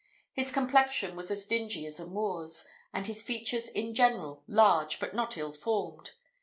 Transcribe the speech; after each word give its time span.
His 0.33 0.51
complexion 0.51 1.15
was 1.15 1.29
as 1.29 1.45
dingy 1.45 1.85
as 1.85 1.99
a 1.99 2.07
Moor's, 2.07 2.65
and 2.91 3.05
his 3.05 3.21
features 3.21 3.67
in 3.69 3.93
general 3.93 4.41
large, 4.47 4.99
but 4.99 5.13
not 5.13 5.37
ill 5.37 5.53
formed. 5.53 6.13